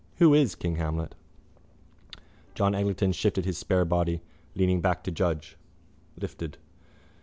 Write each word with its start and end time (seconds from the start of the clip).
Who 0.17 0.33
is 0.33 0.55
King 0.55 0.77
Hamlet? 0.77 1.13
John 2.55 2.73
Eglinton 2.73 3.11
shifted 3.11 3.45
his 3.45 3.59
spare 3.59 3.85
body, 3.85 4.23
leaning 4.55 4.81
back 4.81 5.03
to 5.03 5.11
judge. 5.11 5.57
Lifted. 6.19 6.57